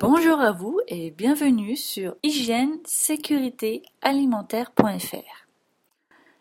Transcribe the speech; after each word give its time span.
Bonjour 0.00 0.40
à 0.40 0.52
vous 0.52 0.78
et 0.86 1.10
bienvenue 1.10 1.74
sur 1.74 2.14
hygiène 2.22 2.78
sécurité 2.84 3.82
alimentaire.fr. 4.00 5.48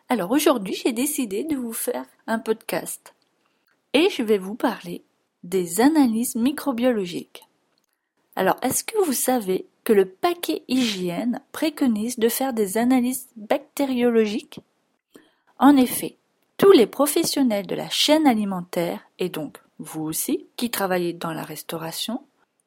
Alors 0.10 0.30
aujourd'hui, 0.30 0.76
j'ai 0.76 0.92
décidé 0.92 1.44
de 1.44 1.56
vous 1.56 1.74
faire 1.74 2.06
un 2.28 2.38
podcast 2.38 3.16
et 3.94 4.12
je 4.12 4.22
vais 4.22 4.38
vous 4.38 4.54
parler 4.54 5.04
des 5.44 5.82
analyses 5.82 6.36
microbiologiques. 6.36 7.48
Alors, 8.36 8.58
est-ce 8.62 8.84
que 8.84 9.04
vous 9.04 9.14
savez 9.14 9.66
que 9.84 9.94
le 9.94 10.06
paquet 10.06 10.62
hygiène 10.68 11.42
préconise 11.52 12.20
de 12.20 12.30
faire 12.30 12.54
des 12.54 12.78
analyses 12.78 13.28
bactériologiques? 13.38 14.60
En 15.58 15.78
effet, 15.78 16.18
tous 16.58 16.74
les 16.74 16.86
professionnels 16.86 17.66
de 17.66 17.74
la 17.74 17.90
chaîne 17.90 18.28
alimentaire, 18.28 19.02
et 19.18 19.30
donc 19.30 19.58
vous 19.80 20.04
aussi, 20.04 20.46
qui 20.58 20.70
travaillez 20.70 21.14
dans 21.14 21.34
la 21.34 21.44
restauration, 21.44 22.22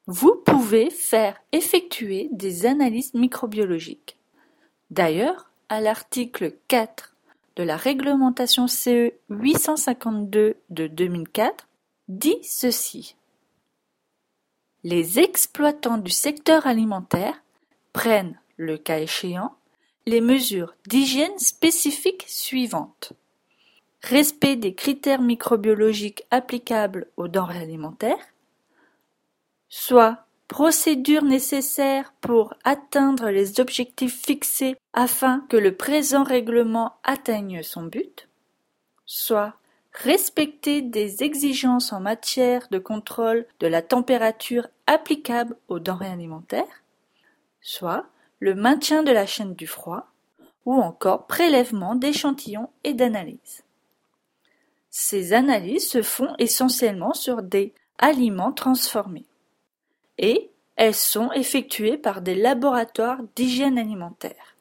vous 0.07 0.35
pouvez 0.45 0.91
faire 0.91 1.41
effectuer 1.53 2.29
des 2.33 2.67
analyses 2.67 3.15
microbiologiques. 3.15 4.19
D'ailleurs, 4.91 5.51
à 5.69 5.81
l'article 5.81 6.57
4 6.69 7.15
de 7.57 7.63
la 7.63 7.77
réglementation 7.77 8.67
CE 8.67 9.13
852 9.29 10.57
de 10.71 10.87
2004, 10.87 11.69
dit 12.09 12.39
ceci. 12.43 13.17
Les 14.83 15.19
exploitants 15.19 15.99
du 15.99 16.11
secteur 16.11 16.67
alimentaire 16.67 17.43
prennent, 17.93 18.41
le 18.57 18.79
cas 18.79 18.99
échéant, 18.99 19.55
les 20.07 20.21
mesures 20.21 20.75
d'hygiène 20.89 21.39
spécifiques 21.39 22.25
suivantes. 22.27 23.13
Respect 24.03 24.57
des 24.57 24.75
critères 24.75 25.21
microbiologiques 25.21 26.25
applicables 26.31 27.07
aux 27.17 27.29
denrées 27.29 27.61
alimentaires, 27.61 28.27
soit 29.71 30.27
procédures 30.49 31.23
nécessaires 31.23 32.13
pour 32.21 32.55
atteindre 32.65 33.31
les 33.31 33.61
objectifs 33.61 34.21
fixés 34.21 34.77
afin 34.93 35.47
que 35.49 35.57
le 35.57 35.77
présent 35.77 36.25
règlement 36.25 36.97
atteigne 37.05 37.63
son 37.63 37.85
but, 37.85 38.29
soit 39.07 39.55
respecter 39.93 40.83
des 40.83 41.23
exigences 41.23 41.93
en 41.93 42.01
matière 42.01 42.67
de 42.71 42.79
contrôle 42.79 43.47
de 43.61 43.69
la 43.69 43.81
température 43.81 44.67
applicable 44.89 45.57
aux 45.69 45.79
denrées 45.79 46.11
alimentaires, 46.11 46.83
soit 47.61 48.07
le 48.41 48.57
maintien 48.57 49.05
de 49.05 49.13
la 49.13 49.27
chaîne 49.27 49.55
du 49.55 49.69
froid, 49.69 50.09
ou 50.67 50.75
encore 50.75 51.27
prélèvement 51.27 51.95
d'échantillons 51.95 52.71
et 52.83 52.93
d'analyses. 52.93 53.63
Ces 54.91 55.33
analyses 55.33 55.89
se 55.89 56.03
font 56.03 56.35
essentiellement 56.39 57.15
sur 57.15 57.43
des 57.43 57.73
aliments 57.99 58.53
transformés 58.53 59.30
et 60.21 60.51
elles 60.77 60.95
sont 60.95 61.33
effectuées 61.33 61.99
par 61.99 62.23
des 62.23 62.37
laboratoires 62.37 63.21
d'hygiène 63.35 63.79
alimentaire. 63.79 64.57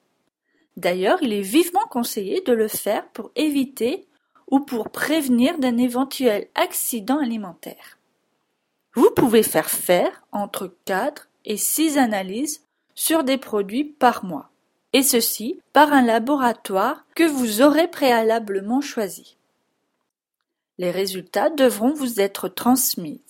D'ailleurs, 0.77 1.19
il 1.21 1.33
est 1.33 1.41
vivement 1.41 1.85
conseillé 1.89 2.41
de 2.41 2.53
le 2.53 2.67
faire 2.67 3.07
pour 3.09 3.31
éviter 3.35 4.07
ou 4.49 4.61
pour 4.61 4.89
prévenir 4.89 5.59
d'un 5.59 5.77
éventuel 5.77 6.47
accident 6.55 7.19
alimentaire. 7.19 7.99
Vous 8.95 9.11
pouvez 9.11 9.43
faire 9.43 9.69
faire 9.69 10.23
entre 10.31 10.73
4 10.85 11.29
et 11.45 11.57
6 11.57 11.97
analyses 11.97 12.63
sur 12.95 13.23
des 13.23 13.37
produits 13.37 13.83
par 13.83 14.25
mois, 14.25 14.49
et 14.93 15.03
ceci 15.03 15.59
par 15.73 15.93
un 15.93 16.01
laboratoire 16.01 17.05
que 17.15 17.23
vous 17.23 17.61
aurez 17.61 17.87
préalablement 17.87 18.81
choisi. 18.81 19.37
Les 20.77 20.91
résultats 20.91 21.49
devront 21.49 21.93
vous 21.93 22.19
être 22.19 22.47
transmis. 22.47 23.21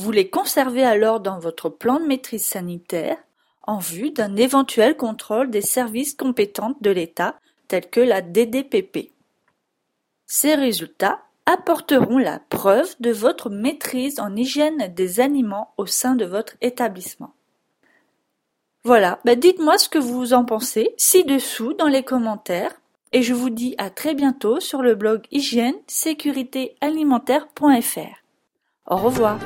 Vous 0.00 0.12
les 0.12 0.30
conservez 0.30 0.82
alors 0.82 1.20
dans 1.20 1.38
votre 1.38 1.68
plan 1.68 2.00
de 2.00 2.06
maîtrise 2.06 2.46
sanitaire 2.46 3.18
en 3.64 3.76
vue 3.76 4.12
d'un 4.12 4.34
éventuel 4.34 4.96
contrôle 4.96 5.50
des 5.50 5.60
services 5.60 6.14
compétents 6.14 6.74
de 6.80 6.90
l'État 6.90 7.38
tels 7.68 7.90
que 7.90 8.00
la 8.00 8.22
DDPP. 8.22 9.12
Ces 10.24 10.54
résultats 10.54 11.20
apporteront 11.44 12.16
la 12.16 12.38
preuve 12.38 12.94
de 13.00 13.10
votre 13.10 13.50
maîtrise 13.50 14.20
en 14.20 14.34
hygiène 14.34 14.90
des 14.94 15.20
aliments 15.20 15.74
au 15.76 15.84
sein 15.84 16.14
de 16.14 16.24
votre 16.24 16.54
établissement. 16.62 17.34
Voilà, 18.84 19.20
bah 19.26 19.34
dites-moi 19.34 19.76
ce 19.76 19.90
que 19.90 19.98
vous 19.98 20.32
en 20.32 20.46
pensez 20.46 20.94
ci-dessous 20.96 21.74
dans 21.74 21.88
les 21.88 22.04
commentaires 22.04 22.72
et 23.12 23.20
je 23.20 23.34
vous 23.34 23.50
dis 23.50 23.74
à 23.76 23.90
très 23.90 24.14
bientôt 24.14 24.60
sur 24.60 24.80
le 24.80 24.94
blog 24.94 25.26
hygiène 25.30 25.76
sécurité 25.88 26.74
alimentaire.fr. 26.80 28.24
Au 28.86 28.96
revoir. 28.96 29.38